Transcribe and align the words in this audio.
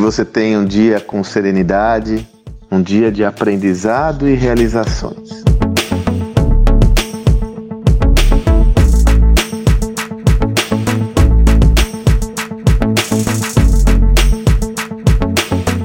você 0.00 0.24
tenha 0.24 0.58
um 0.58 0.64
dia 0.64 0.98
com 0.98 1.22
serenidade, 1.22 2.26
um 2.70 2.82
dia 2.82 3.12
de 3.12 3.24
aprendizado 3.24 4.28
e 4.28 4.34
realizações. 4.34 5.44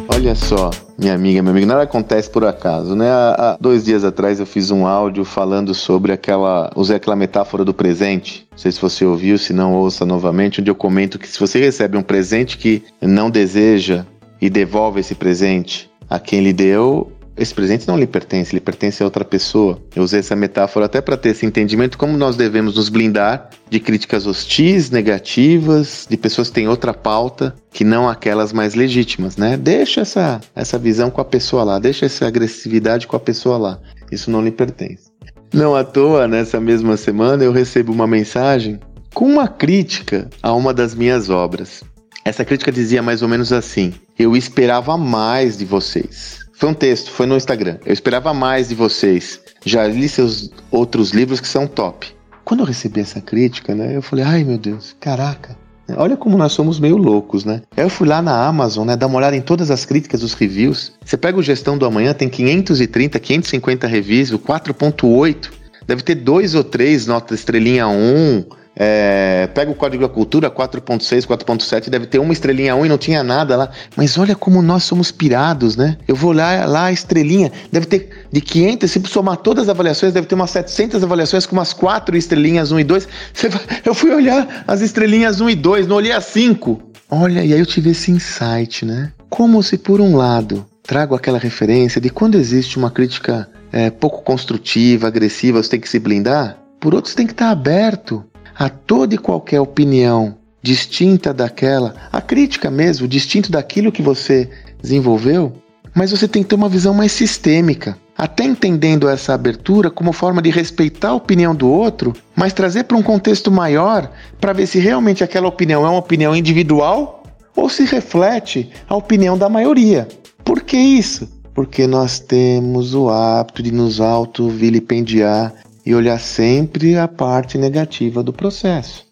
Olha 0.08 0.34
só, 0.34 0.72
minha 0.98 1.14
amiga, 1.14 1.42
meu 1.42 1.52
amigo, 1.52 1.68
nada 1.68 1.84
acontece 1.84 2.30
por 2.30 2.46
acaso, 2.46 2.96
né? 2.96 3.10
Há, 3.10 3.36
há, 3.38 3.58
dois 3.60 3.84
dias 3.84 4.04
atrás 4.04 4.40
eu 4.40 4.46
fiz 4.46 4.72
um 4.72 4.88
áudio 4.88 5.26
falando 5.26 5.74
sobre 5.74 6.12
aquela. 6.12 6.72
Usei 6.76 6.96
aquela 6.96 7.16
metáfora 7.16 7.66
do 7.66 7.74
presente. 7.74 8.48
Não 8.52 8.58
sei 8.58 8.72
se 8.72 8.82
você 8.82 9.04
ouviu, 9.04 9.38
se 9.38 9.52
não, 9.52 9.74
ouça 9.74 10.06
novamente, 10.06 10.62
onde 10.62 10.72
eu 10.72 10.76
comento 10.76 11.20
que 11.20 11.28
se 11.28 11.40
você 11.40 11.60
recebe 11.60 11.98
um 11.98 12.02
presente 12.02 12.58
que 12.58 12.84
não 13.02 13.30
deseja 13.30 14.06
e 14.42 14.50
devolve 14.50 15.02
esse 15.02 15.16
presente 15.16 15.90
a 16.10 16.20
quem 16.20 16.42
lhe 16.42 16.54
deu, 16.54 17.12
esse 17.38 17.54
presente 17.54 17.88
não 17.88 17.98
lhe 17.98 18.08
pertence, 18.08 18.54
ele 18.54 18.62
pertence 18.62 19.04
a 19.04 19.06
outra 19.06 19.26
pessoa. 19.26 19.82
Eu 19.96 20.04
usei 20.04 20.22
essa 20.22 20.36
metáfora 20.36 20.86
até 20.86 21.02
para 21.02 21.18
ter 21.18 21.30
esse 21.30 21.46
entendimento 21.46 21.98
como 21.98 22.18
nós 22.18 22.36
devemos 22.36 22.76
nos 22.76 22.88
blindar 22.88 23.50
de 23.70 23.80
críticas 23.80 24.26
hostis, 24.26 24.90
negativas, 24.90 26.08
de 26.10 26.16
pessoas 26.16 26.48
que 26.48 26.56
têm 26.56 26.68
outra 26.68 26.94
pauta 26.94 27.54
que 27.72 27.84
não 27.84 28.08
aquelas 28.08 28.54
mais 28.54 28.74
legítimas, 28.74 29.36
né? 29.36 29.58
Deixa 29.58 30.02
essa 30.02 30.40
essa 30.56 30.78
visão 30.78 31.12
com 31.12 31.20
a 31.20 31.26
pessoa 31.26 31.64
lá, 31.64 31.80
deixa 31.80 32.06
essa 32.06 32.26
agressividade 32.26 33.06
com 33.06 33.18
a 33.18 33.20
pessoa 33.20 33.58
lá. 33.58 33.80
Isso 34.12 34.32
não 34.32 34.42
lhe 34.42 34.52
pertence. 34.52 35.12
Não 35.54 35.76
à 35.76 35.84
toa, 35.84 36.28
nessa 36.28 36.60
mesma 36.60 36.96
semana 36.96 37.44
eu 37.44 37.52
recebo 37.52 37.92
uma 37.92 38.08
mensagem 38.08 38.80
com 39.14 39.26
uma 39.26 39.48
crítica 39.48 40.30
a 40.42 40.54
uma 40.54 40.74
das 40.74 40.96
minhas 40.96 41.30
obras. 41.30 41.84
Essa 42.24 42.44
crítica 42.44 42.72
dizia 42.72 43.02
mais 43.02 43.22
ou 43.22 43.28
menos 43.28 43.52
assim: 43.52 43.94
Eu 44.18 44.36
esperava 44.36 44.98
mais 44.98 45.58
de 45.58 45.66
vocês. 45.66 46.45
Foi 46.58 46.70
um 46.70 46.74
texto, 46.74 47.12
foi 47.12 47.26
no 47.26 47.36
Instagram. 47.36 47.78
Eu 47.86 47.94
esperava 47.94 48.34
mais 48.34 48.70
de 48.70 48.76
vocês. 48.76 49.42
Já 49.66 49.88
li 49.88 50.08
seus 50.08 50.50
outros 50.72 51.12
livros 51.12 51.42
que 51.42 51.48
são 51.48 51.68
top. 51.68 52.08
Quando 52.46 52.62
eu 52.62 52.66
recebi 52.66 53.02
essa 53.02 53.20
crítica, 53.20 53.76
né, 53.76 53.96
eu 53.96 54.02
falei, 54.02 54.24
ai 54.24 54.44
meu 54.44 54.58
Deus, 54.58 54.96
caraca. 55.00 55.58
Olha 55.98 56.18
como 56.18 56.38
nós 56.38 56.52
somos 56.54 56.80
meio 56.80 56.98
loucos, 56.98 57.46
né? 57.46 57.62
Eu 57.78 57.90
fui 57.90 58.08
lá 58.08 58.22
na 58.22 58.48
Amazon, 58.48 58.88
né, 58.88 58.96
dar 58.96 59.08
uma 59.08 59.18
olhada 59.18 59.36
em 59.36 59.42
todas 59.42 59.70
as 59.70 59.86
críticas, 59.86 60.24
os 60.24 60.34
reviews. 60.34 60.94
Você 61.04 61.18
pega 61.18 61.38
o 61.38 61.44
Gestão 61.44 61.78
do 61.78 61.86
Amanhã, 61.86 62.14
tem 62.14 62.30
530, 62.30 63.20
550 63.20 63.88
reviews, 63.88 64.32
o 64.32 64.40
4.8. 64.40 65.52
Deve 65.86 66.02
ter 66.02 66.16
dois 66.16 66.56
ou 66.56 66.64
três 66.64 67.06
nota 67.06 67.36
estrelinha 67.36 67.88
1, 67.88 68.46
é, 68.76 69.48
pega 69.54 69.72
o 69.72 69.76
código 69.76 70.04
da 70.04 70.10
cultura 70.10 70.52
4.6, 70.52 71.26
4.7, 71.26 71.90
deve 71.90 72.06
ter 72.06 72.20
uma 72.20 72.34
estrelinha 72.34 72.76
1 72.76 72.86
e 72.86 72.90
não 72.90 72.98
tinha 72.98 73.24
nada 73.24 73.56
lá. 73.56 73.70
Mas 73.96 74.18
olha 74.18 74.36
como 74.36 74.62
nós 74.62 74.84
somos 74.84 75.12
pirados, 75.12 75.78
né? 75.78 75.98
Eu 76.08 76.16
vou 76.16 76.34
lá, 76.34 76.66
lá 76.66 76.86
a 76.86 76.92
estrelinha, 76.92 77.52
deve 77.72 77.86
ter 77.86 78.10
de 78.32 78.42
500, 78.42 78.92
se 78.92 79.02
somar 79.06 79.38
todas 79.38 79.64
as 79.64 79.70
avaliações, 79.70 80.14
deve 80.14 80.28
ter 80.28 80.36
umas 80.36 80.52
700 80.52 81.04
avaliações 81.04 81.46
com 81.46 81.56
umas 81.56 81.72
4 81.72 82.18
estrelinhas 82.18 82.72
1 82.72 82.80
e 82.80 82.84
2. 82.84 83.08
Eu 83.86 83.94
fui 83.94 84.12
olhar 84.12 84.66
as 84.68 84.82
estrelinhas 84.82 85.40
1 85.40 85.50
e 85.52 85.56
2, 85.56 85.88
não 85.88 85.96
olhei 85.96 86.12
as 86.12 86.26
5. 86.26 86.82
Olha, 87.10 87.46
e 87.46 87.54
aí 87.54 87.60
eu 87.60 87.66
tive 87.68 87.92
esse 87.92 88.12
insight, 88.12 88.84
né? 88.84 89.12
Como 89.30 89.62
se 89.62 89.78
por 89.78 90.02
um 90.02 90.16
lado 90.16 90.66
trago 90.82 91.16
aquela 91.16 91.38
referência 91.38 92.02
de 92.02 92.10
quando 92.10 92.36
existe 92.36 92.78
uma 92.78 92.90
crítica 92.90 93.48
é, 93.72 93.90
pouco 93.90 94.24
construtiva, 94.24 95.08
agressiva, 95.08 95.62
você 95.62 95.70
tem 95.70 95.80
que 95.80 95.90
se 95.90 96.00
blindar, 96.00 96.58
por 96.80 96.96
outro 96.96 97.10
você 97.10 97.16
tem 97.16 97.28
que 97.28 97.34
estar 97.34 97.52
aberto 97.52 98.26
a 98.58 98.70
toda 98.70 99.16
e 99.16 99.18
qualquer 99.18 99.60
opinião 99.60 100.38
distinta 100.62 101.32
daquela, 101.34 101.94
a 102.12 102.20
crítica 102.20 102.72
mesmo, 102.72 103.08
distinto 103.08 103.52
daquilo 103.52 103.92
que 103.92 104.02
você 104.02 104.50
desenvolveu, 104.82 105.54
mas 105.94 106.12
você 106.12 106.28
tem 106.28 106.42
que 106.42 106.50
ter 106.50 106.56
uma 106.56 106.68
visão 106.68 106.94
mais 106.94 107.12
sistêmica. 107.12 107.98
Até 108.18 108.46
entendendo 108.46 109.08
essa 109.08 109.34
abertura 109.34 109.92
como 109.92 110.12
forma 110.12 110.42
de 110.42 110.50
respeitar 110.50 111.10
a 111.10 111.16
opinião 111.16 111.54
do 111.54 111.70
outro, 111.70 112.14
mas 112.36 112.54
trazer 112.54 112.86
para 112.86 112.98
um 112.98 113.04
contexto 113.04 113.52
maior 113.52 114.10
para 114.40 114.54
ver 114.54 114.68
se 114.68 114.80
realmente 114.80 115.24
aquela 115.24 115.48
opinião 115.48 115.86
é 115.86 115.90
uma 115.90 116.00
opinião 116.00 116.36
individual 116.36 117.24
ou 117.56 117.70
se 117.70 117.84
reflete 117.86 118.72
a 118.88 118.96
opinião 118.96 119.38
da 119.38 119.50
maioria. 119.50 120.08
Por 120.44 120.62
que 120.62 120.78
isso? 120.78 121.30
Porque 121.54 121.86
nós 121.88 122.20
temos 122.20 122.94
o 122.94 123.10
hábito 123.10 123.62
de 123.62 123.72
nos 123.72 124.02
auto-vilipendiar 124.02 125.54
e 125.86 125.94
olhar 125.94 126.20
sempre 126.20 126.98
a 126.98 127.08
parte 127.08 127.58
negativa 127.58 128.24
do 128.24 128.34
processo. 128.34 129.06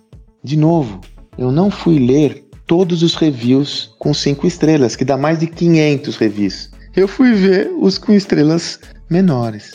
De 0.44 0.58
novo, 0.58 1.00
eu 1.38 1.52
não 1.52 1.70
fui 1.70 2.00
ler 2.00 2.44
todos 2.66 3.04
os 3.04 3.16
reviews 3.16 3.94
com 4.00 4.14
cinco 4.14 4.48
estrelas, 4.48 4.96
que 4.96 5.06
dá 5.06 5.16
mais 5.18 5.40
de 5.40 5.48
500 5.48 6.16
reviews. 6.18 6.70
Eu 6.96 7.08
fui 7.08 7.34
ver 7.34 7.72
os 7.80 7.98
com 7.98 8.14
estrelas 8.14 8.80
menores. 9.10 9.74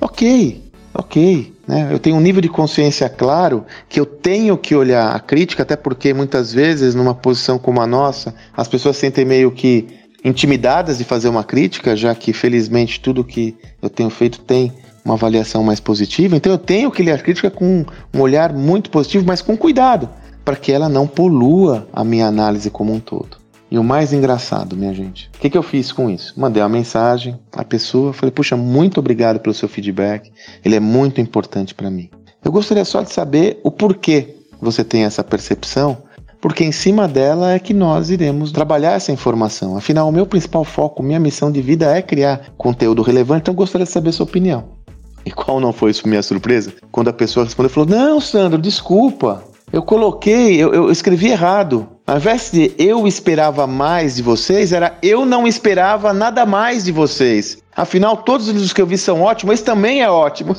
Ok, 0.00 0.62
ok. 0.94 1.52
Né? 1.66 1.88
Eu 1.90 1.98
tenho 1.98 2.16
um 2.16 2.20
nível 2.20 2.40
de 2.40 2.48
consciência 2.48 3.08
claro 3.08 3.64
que 3.88 3.98
eu 3.98 4.06
tenho 4.06 4.56
que 4.56 4.74
olhar 4.74 5.14
a 5.14 5.20
crítica, 5.20 5.62
até 5.62 5.76
porque 5.76 6.12
muitas 6.12 6.52
vezes, 6.52 6.94
numa 6.94 7.14
posição 7.14 7.58
como 7.58 7.80
a 7.80 7.86
nossa, 7.86 8.34
as 8.56 8.68
pessoas 8.68 8.96
sentem 8.96 9.24
meio 9.24 9.50
que 9.50 9.86
intimidadas 10.24 10.98
de 10.98 11.04
fazer 11.04 11.28
uma 11.28 11.44
crítica, 11.44 11.94
já 11.94 12.14
que 12.14 12.32
felizmente 12.32 13.00
tudo 13.00 13.24
que 13.24 13.54
eu 13.82 13.90
tenho 13.90 14.10
feito 14.10 14.40
tem 14.40 14.72
uma 15.04 15.14
avaliação 15.14 15.62
mais 15.62 15.80
positiva. 15.80 16.36
Então 16.36 16.52
eu 16.52 16.58
tenho 16.58 16.90
que 16.90 17.02
ler 17.02 17.12
a 17.12 17.18
crítica 17.18 17.50
com 17.50 17.84
um 18.14 18.20
olhar 18.20 18.52
muito 18.52 18.90
positivo, 18.90 19.26
mas 19.26 19.42
com 19.42 19.56
cuidado, 19.56 20.08
para 20.44 20.56
que 20.56 20.72
ela 20.72 20.88
não 20.88 21.06
polua 21.06 21.86
a 21.92 22.02
minha 22.02 22.26
análise 22.26 22.70
como 22.70 22.92
um 22.92 23.00
todo. 23.00 23.44
E 23.70 23.78
o 23.78 23.82
mais 23.82 24.12
engraçado, 24.12 24.76
minha 24.76 24.94
gente, 24.94 25.30
o 25.34 25.38
que, 25.40 25.50
que 25.50 25.58
eu 25.58 25.62
fiz 25.62 25.90
com 25.90 26.08
isso? 26.08 26.32
Mandei 26.36 26.62
uma 26.62 26.68
mensagem 26.68 27.38
à 27.52 27.64
pessoa, 27.64 28.12
falei, 28.12 28.30
puxa, 28.30 28.56
muito 28.56 29.00
obrigado 29.00 29.40
pelo 29.40 29.54
seu 29.54 29.68
feedback, 29.68 30.30
ele 30.64 30.76
é 30.76 30.80
muito 30.80 31.20
importante 31.20 31.74
para 31.74 31.90
mim. 31.90 32.08
Eu 32.44 32.52
gostaria 32.52 32.84
só 32.84 33.02
de 33.02 33.10
saber 33.12 33.58
o 33.64 33.70
porquê 33.70 34.36
você 34.60 34.84
tem 34.84 35.04
essa 35.04 35.24
percepção, 35.24 35.98
porque 36.40 36.62
em 36.62 36.72
cima 36.72 37.08
dela 37.08 37.52
é 37.52 37.58
que 37.58 37.72
nós 37.72 38.10
iremos 38.10 38.52
trabalhar 38.52 38.92
essa 38.92 39.10
informação. 39.10 39.76
Afinal, 39.76 40.08
o 40.08 40.12
meu 40.12 40.26
principal 40.26 40.62
foco, 40.62 41.02
minha 41.02 41.18
missão 41.18 41.50
de 41.50 41.62
vida 41.62 41.86
é 41.86 42.02
criar 42.02 42.52
conteúdo 42.58 43.02
relevante, 43.02 43.40
então 43.40 43.52
eu 43.54 43.56
gostaria 43.56 43.86
de 43.86 43.92
saber 43.92 44.12
sua 44.12 44.24
opinião. 44.24 44.73
E 45.24 45.30
qual 45.30 45.58
não 45.60 45.72
foi 45.72 45.92
minha 46.04 46.22
surpresa? 46.22 46.72
Quando 46.92 47.08
a 47.08 47.12
pessoa 47.12 47.44
respondeu, 47.44 47.70
falou: 47.70 47.88
Não, 47.88 48.20
Sandro, 48.20 48.60
desculpa. 48.60 49.44
Eu 49.72 49.82
coloquei, 49.82 50.62
eu, 50.62 50.72
eu 50.72 50.90
escrevi 50.90 51.28
errado. 51.28 51.88
Ao 52.06 52.16
invés 52.16 52.50
de 52.52 52.72
eu 52.78 53.08
esperava 53.08 53.66
mais 53.66 54.16
de 54.16 54.22
vocês, 54.22 54.72
era 54.72 54.96
eu 55.02 55.24
não 55.24 55.48
esperava 55.48 56.12
nada 56.12 56.44
mais 56.44 56.84
de 56.84 56.92
vocês. 56.92 57.58
Afinal, 57.74 58.18
todos 58.18 58.48
os 58.48 58.72
que 58.72 58.80
eu 58.80 58.86
vi 58.86 58.98
são 58.98 59.22
ótimos, 59.22 59.54
esse 59.54 59.64
também 59.64 60.02
é 60.02 60.10
ótimo. 60.10 60.54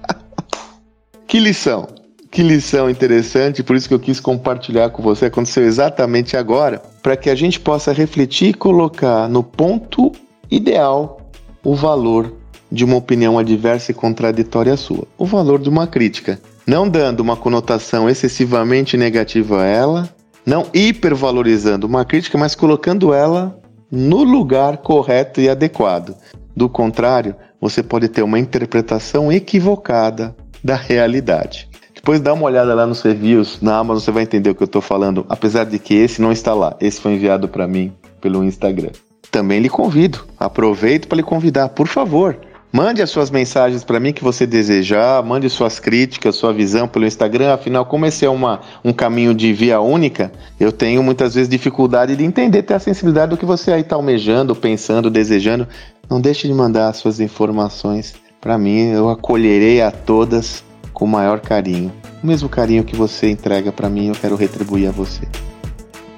que 1.26 1.38
lição! 1.38 1.88
Que 2.30 2.44
lição 2.44 2.88
interessante, 2.88 3.60
por 3.60 3.74
isso 3.74 3.88
que 3.88 3.94
eu 3.94 3.98
quis 3.98 4.20
compartilhar 4.20 4.90
com 4.90 5.02
você. 5.02 5.26
Aconteceu 5.26 5.64
exatamente 5.64 6.36
agora, 6.36 6.80
para 7.02 7.16
que 7.16 7.28
a 7.28 7.34
gente 7.34 7.58
possa 7.58 7.92
refletir 7.92 8.50
e 8.50 8.54
colocar 8.54 9.28
no 9.28 9.42
ponto 9.42 10.12
ideal 10.48 11.20
o 11.64 11.74
valor 11.74 12.39
de 12.70 12.84
uma 12.84 12.96
opinião 12.96 13.38
adversa 13.38 13.90
e 13.90 13.94
contraditória 13.94 14.76
sua, 14.76 15.06
o 15.18 15.26
valor 15.26 15.58
de 15.60 15.68
uma 15.68 15.86
crítica, 15.86 16.40
não 16.66 16.88
dando 16.88 17.20
uma 17.20 17.36
conotação 17.36 18.08
excessivamente 18.08 18.96
negativa 18.96 19.62
a 19.62 19.66
ela, 19.66 20.08
não 20.46 20.66
hipervalorizando 20.72 21.86
uma 21.86 22.04
crítica, 22.04 22.38
mas 22.38 22.54
colocando 22.54 23.12
ela 23.12 23.58
no 23.90 24.22
lugar 24.22 24.78
correto 24.78 25.40
e 25.40 25.48
adequado. 25.48 26.14
Do 26.54 26.68
contrário, 26.68 27.34
você 27.60 27.82
pode 27.82 28.08
ter 28.08 28.22
uma 28.22 28.38
interpretação 28.38 29.32
equivocada 29.32 30.34
da 30.62 30.76
realidade. 30.76 31.68
Depois 31.94 32.20
dá 32.20 32.32
uma 32.32 32.44
olhada 32.44 32.74
lá 32.74 32.86
nos 32.86 33.02
reviews 33.02 33.60
na 33.60 33.76
Amazon, 33.76 34.02
você 34.02 34.10
vai 34.10 34.22
entender 34.22 34.50
o 34.50 34.54
que 34.54 34.62
eu 34.62 34.66
estou 34.66 34.80
falando, 34.80 35.26
apesar 35.28 35.64
de 35.64 35.78
que 35.78 35.94
esse 35.94 36.22
não 36.22 36.32
está 36.32 36.54
lá. 36.54 36.76
Esse 36.80 37.00
foi 37.00 37.12
enviado 37.12 37.48
para 37.48 37.66
mim 37.66 37.92
pelo 38.20 38.44
Instagram. 38.44 38.90
Também 39.30 39.60
lhe 39.60 39.68
convido, 39.68 40.24
aproveito 40.38 41.06
para 41.08 41.16
lhe 41.16 41.22
convidar, 41.22 41.68
por 41.68 41.86
favor, 41.86 42.38
Mande 42.72 43.02
as 43.02 43.10
suas 43.10 43.32
mensagens 43.32 43.82
para 43.82 43.98
mim 43.98 44.12
que 44.12 44.22
você 44.22 44.46
desejar, 44.46 45.24
mande 45.24 45.50
suas 45.50 45.80
críticas, 45.80 46.36
sua 46.36 46.52
visão 46.52 46.86
pelo 46.86 47.04
Instagram. 47.04 47.52
Afinal, 47.52 47.84
como 47.84 48.06
esse 48.06 48.24
é 48.24 48.30
uma, 48.30 48.60
um 48.84 48.92
caminho 48.92 49.34
de 49.34 49.52
via 49.52 49.80
única, 49.80 50.30
eu 50.58 50.70
tenho 50.70 51.02
muitas 51.02 51.34
vezes 51.34 51.48
dificuldade 51.48 52.14
de 52.14 52.24
entender, 52.24 52.62
ter 52.62 52.74
a 52.74 52.78
sensibilidade 52.78 53.30
do 53.30 53.36
que 53.36 53.44
você 53.44 53.72
aí 53.72 53.80
está 53.80 53.96
almejando, 53.96 54.54
pensando, 54.54 55.10
desejando. 55.10 55.66
Não 56.08 56.20
deixe 56.20 56.46
de 56.46 56.54
mandar 56.54 56.92
suas 56.92 57.18
informações 57.18 58.14
para 58.40 58.56
mim, 58.56 58.90
eu 58.92 59.10
acolherei 59.10 59.82
a 59.82 59.90
todas 59.90 60.62
com 60.94 61.04
o 61.04 61.08
maior 61.08 61.40
carinho. 61.40 61.92
O 62.22 62.26
mesmo 62.26 62.48
carinho 62.48 62.84
que 62.84 62.94
você 62.94 63.28
entrega 63.28 63.72
para 63.72 63.88
mim, 63.88 64.08
eu 64.08 64.14
quero 64.14 64.36
retribuir 64.36 64.88
a 64.88 64.92
você. 64.92 65.22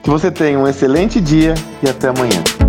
Que 0.02 0.10
você 0.10 0.30
tenha 0.30 0.58
um 0.58 0.68
excelente 0.68 1.18
dia 1.18 1.54
e 1.82 1.88
até 1.88 2.08
amanhã. 2.08 2.61